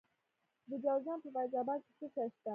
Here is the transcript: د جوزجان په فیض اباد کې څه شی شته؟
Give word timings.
د 0.69 0.71
جوزجان 0.83 1.17
په 1.23 1.29
فیض 1.35 1.53
اباد 1.61 1.79
کې 1.85 1.93
څه 1.99 2.07
شی 2.11 2.27
شته؟ 2.33 2.49